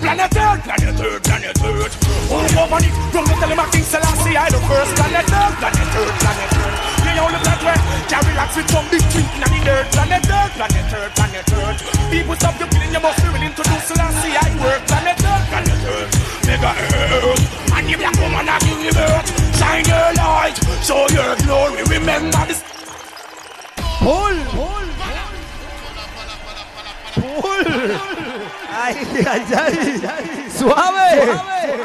[0.01, 1.95] Planet Earth, planet Earth, planet Earth.
[2.32, 5.95] Oh, woman, wrong to tell him I think Selassie I the first planet Earth, planet
[5.99, 6.70] Earth, planet Earth.
[7.12, 7.76] Yeah, only black way.
[8.07, 9.86] Carry rocks with some big drink in the dirt.
[9.91, 11.80] Planet Earth, planet Earth, planet Earth.
[12.12, 14.82] People stop you killing, you must be willing to do Selassie I work.
[14.88, 16.12] Planet Earth, planet Earth,
[16.47, 17.43] mega Earth.
[17.76, 19.28] And the black woman I give birth.
[19.59, 21.84] Shine your light, show your glory.
[21.91, 22.64] Remember this.
[23.99, 24.36] ¡Pull!
[24.55, 24.88] ¡Pull!
[27.14, 27.68] ¡Pull!
[28.72, 28.95] ¡Ay,
[29.28, 29.76] ay, ay!
[30.49, 31.38] ¡Suave!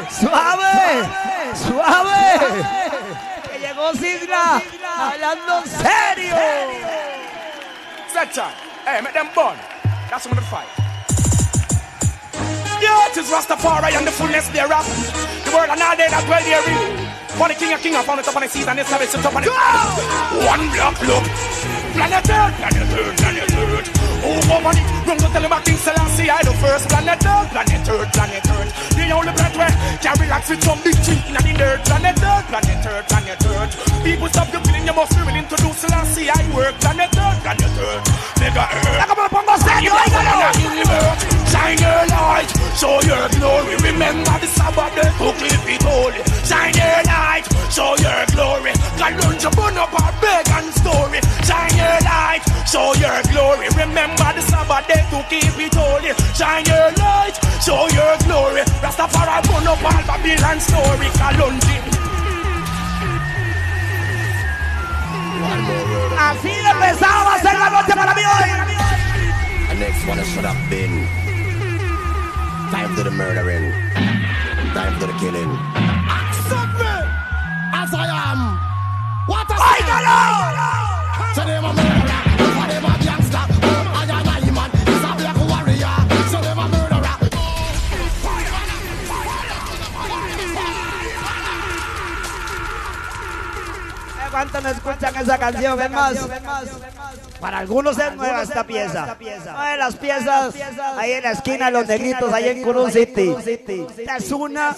[0.09, 1.05] ¡Suave!
[1.53, 3.36] ¡Suave!
[3.57, 4.61] ¡Que llegó Sigla!
[4.97, 6.35] ¡Hablando serio!
[8.13, 8.37] Set.
[8.85, 9.57] Hey, make them burn.
[10.09, 10.67] That's some of the fight.
[12.79, 14.85] Yeah, it is Rastafari and the fullness thereof.
[15.45, 17.07] The world and all they that dwell therein.
[17.33, 19.21] For the king of king upon the top of the seas and the service the
[19.25, 21.25] top of the One block look.
[21.97, 23.89] Planet Earth, planet Earth, planet Earth.
[24.21, 24.77] Oh, woman,
[25.07, 28.45] wrong to tell him I King Selassie I the first planet Earth, planet Earth, planet
[28.53, 28.96] Earth.
[29.07, 29.71] The only planet where
[30.03, 31.79] carry rocks with some big drink in the dirt.
[31.87, 33.71] Planet Earth, planet Earth, planet Earth.
[34.03, 36.75] People stop you killing, you must be willing to do Selassie I work.
[36.83, 38.03] Planet Earth, planet Earth.
[38.43, 38.99] Mega Earth.
[38.99, 41.27] Like a motherfucker, say you ain't gonna.
[41.47, 43.79] Shine your light, show your glory.
[43.79, 46.19] Remember the Sabbath day to keep it holy.
[46.43, 48.75] Shine your light, show your glory.
[48.99, 51.23] God you burn up our beg and story.
[51.47, 53.71] Shine your light, show your glory.
[53.71, 56.11] Remember the Sabbath day to keep it holy.
[56.35, 58.26] Shine your light, show your glory.
[59.11, 61.07] Rastafari burn up all Babylon story.
[61.19, 61.77] Kalonji.
[66.17, 68.49] Así pesado va a ser la noche para mí hoy.
[69.69, 71.07] The next one should have been
[72.71, 73.71] time to the murdering,
[74.73, 75.51] time to the killing.
[76.09, 76.93] accept me
[77.73, 78.59] as I am.
[79.27, 79.83] What a say.
[81.35, 82.26] So them a murderer,
[94.37, 95.81] ¿Cuánto no escuchan esa canción?
[95.81, 96.15] Es más,
[97.39, 99.17] para algunos es nueva esta pieza.
[99.49, 100.53] Una de las piezas
[100.95, 103.35] ahí en la esquina de los negritos, ahí en Curun City.
[103.97, 104.75] Esta es una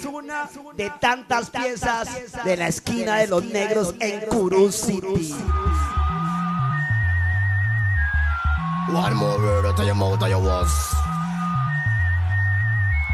[0.75, 2.07] de tantas piezas
[2.45, 5.35] de la esquina de los negros en Curun City.
[8.93, 10.71] One more word out of your mouth of your was.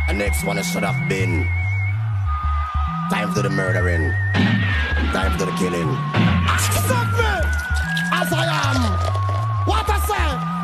[0.07, 1.43] The next one should have been
[3.09, 4.11] time to the murdering,
[5.11, 6.34] time to the killing.
[6.55, 7.33] Accept me
[8.19, 8.79] as I am.
[9.67, 10.55] What I say.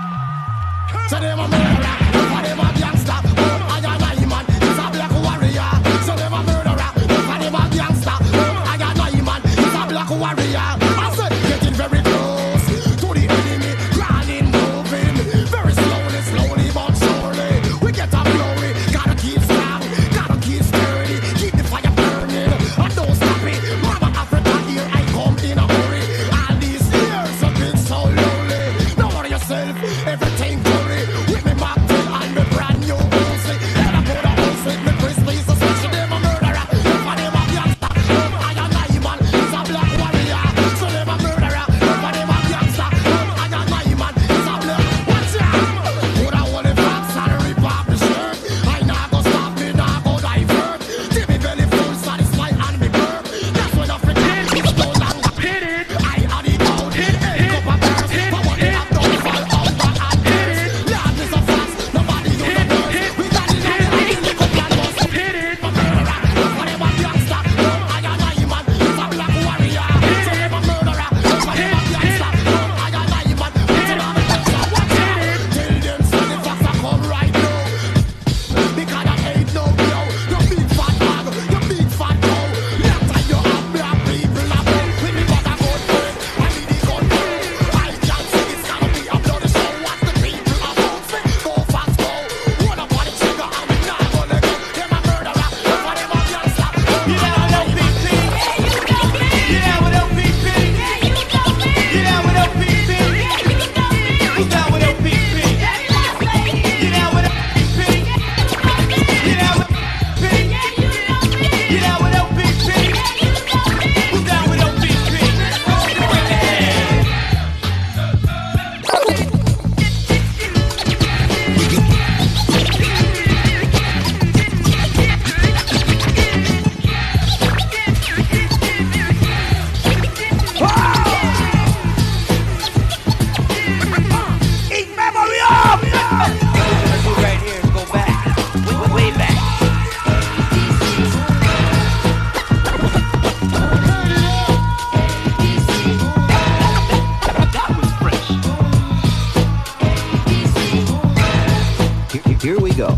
[152.82, 152.98] Go.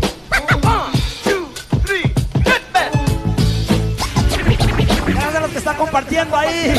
[5.40, 6.74] Los que están compartiendo ahí.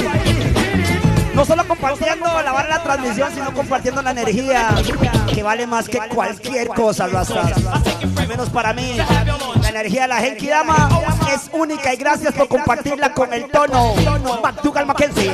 [1.35, 4.69] No solo compartiendo la de la transmisión, sino compartiendo la energía,
[5.33, 7.51] que vale más que cualquier cosa, Rastas.
[8.17, 8.97] Al menos para mí,
[9.61, 10.89] la energía de la Genki Dama
[11.31, 13.93] es única y gracias por compartirla con el tono.
[14.41, 15.33] McDougall Mackenzie.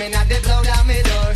[0.00, 1.32] Are them don't and they blow down my door.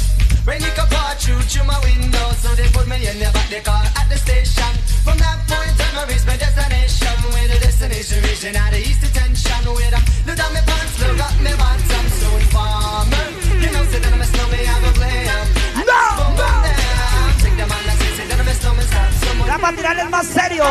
[0.46, 3.48] Rain it can pour through through my window, so they put me in the back
[3.48, 4.72] the car at the station.
[5.04, 7.12] From that point on, I reach my destination.
[7.32, 9.64] Where the destination region out the east detention.
[9.68, 12.04] Where the look down my pants, look up my bottom.
[12.20, 13.26] So informer,
[13.60, 15.44] you know, say that I'm a snowman, I go play 'em.
[15.76, 16.48] I No, just go no.
[16.64, 17.28] down.
[17.44, 19.48] Take the man that say, say that I'm a snowman, stop someone.
[19.48, 20.64] Ya para tirarles más serio.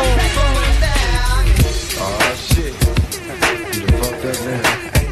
[2.02, 2.74] Oh shit.
[3.74, 5.03] You fucked up now.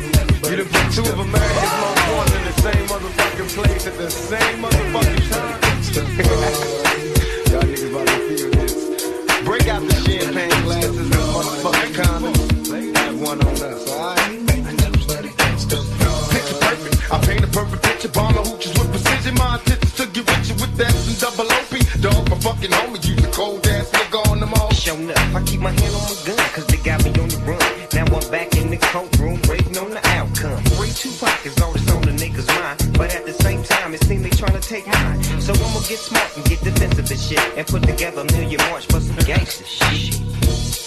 [0.62, 5.60] Two of America's most in the same motherfucking place at the same motherfucking time.
[7.52, 9.44] Y'all niggas about to feel this.
[9.44, 12.96] Break out the champagne glasses and motherfucking condoms.
[12.96, 14.51] Have one on us, alright?
[37.32, 37.58] Shit.
[37.58, 40.14] And put together a million march for some gangster shit.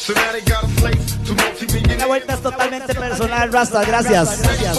[0.05, 1.99] So now they got a place to multi-million.
[1.99, 3.84] La vuelta es totalmente personal, Rasta.
[3.84, 4.42] Gracias.
[4.42, 4.78] Gracias.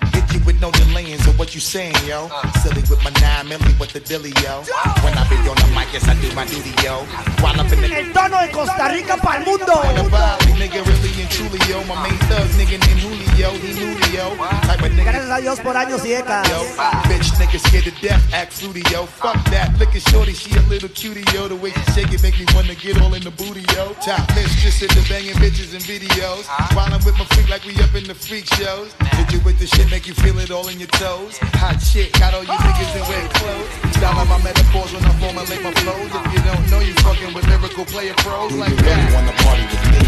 [0.31, 2.29] Hit you with no delaying, so what you saying, yo?
[2.31, 2.51] Uh.
[2.63, 4.63] Silly with my nine milli with the dilly, yo.
[5.03, 7.03] When I be on the mic, yes, I do my duty, yo.
[7.43, 9.73] While I'm in the El tono de Costa Rica para el mundo.
[9.73, 11.83] on the vibe, nigga, really and truly, yo.
[11.83, 14.35] My main thug, nigga named Julio, he knew yo.
[14.63, 15.11] Type of nigga.
[15.11, 16.47] Gracias a Dios por años y décadas.
[16.47, 16.63] Yo,
[17.09, 19.05] bitch, nigga scared to death, act fruity, yo.
[19.05, 21.49] Fuck that, look at shorty, she a little cutie, yo.
[21.49, 23.91] The way she shake it make me wanna get all in the booty, yo.
[23.99, 26.47] Top mistress in the banging bitches and videos.
[26.73, 28.93] While I'm with my freak like we up in the freak shows.
[29.19, 31.37] Hit you with the shit, make you feel it all in your toes.
[31.57, 33.69] Hot shit, got all you niggas in wet clothes.
[33.97, 36.11] Style my metaphors when I formulate my flows.
[36.13, 38.99] If you don't know, you fucking with lyrical player pros like that.
[39.01, 40.01] You wanna party with me?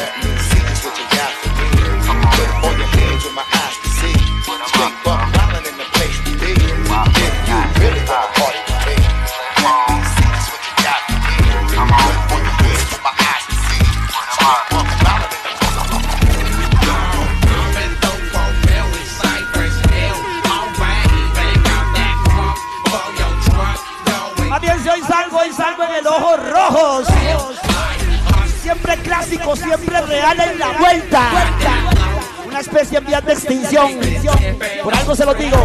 [0.00, 1.68] Let me see just what you got for me.
[2.36, 4.16] Put all your hands with my eyes to see.
[4.72, 6.50] Straight buck wildin' in the place to be.
[6.56, 8.71] If you really wanna party
[26.68, 27.06] ojos.
[28.62, 31.30] Siempre clásico, siempre real en la vuelta.
[32.46, 33.90] Una especie en vías de extinción.
[34.82, 35.56] Por algo se lo digo.